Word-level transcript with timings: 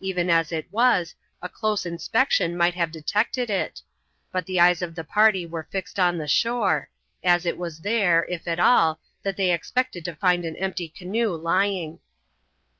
Even 0.00 0.28
as 0.28 0.50
it 0.50 0.66
was, 0.72 1.14
a 1.40 1.48
close 1.48 1.86
inspection 1.86 2.56
might 2.56 2.74
have 2.74 2.90
detected 2.90 3.48
it, 3.48 3.80
but 4.32 4.44
the 4.44 4.58
eyes 4.58 4.82
of 4.82 4.96
the 4.96 5.04
party 5.04 5.46
were 5.46 5.68
fixed 5.70 6.00
on 6.00 6.18
the 6.18 6.26
shore, 6.26 6.90
as 7.22 7.46
it 7.46 7.56
was 7.56 7.78
there, 7.82 8.26
if 8.28 8.48
at 8.48 8.58
all, 8.58 8.98
that 9.22 9.36
they 9.36 9.52
expected 9.52 10.04
to 10.04 10.16
find 10.16 10.44
an 10.44 10.56
empty 10.56 10.88
canoe 10.88 11.32
lying. 11.32 12.00